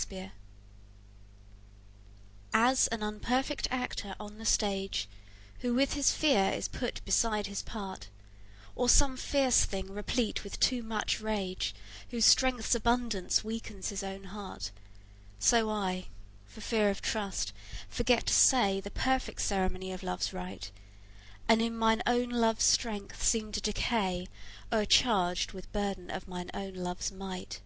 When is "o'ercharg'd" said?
24.72-25.52